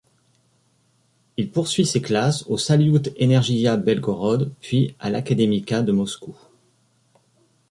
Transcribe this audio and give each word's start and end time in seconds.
Il 1.37 1.51
poursuit 1.51 1.85
ses 1.85 2.01
classes 2.01 2.43
au 2.47 2.57
Saliout-Energiya 2.57 3.77
Belgorod, 3.77 4.51
puis 4.59 4.95
à 4.99 5.11
l'Akademika 5.11 5.83
de 5.83 5.91
Moscou. 5.91 6.35